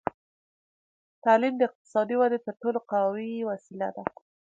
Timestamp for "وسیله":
3.51-3.89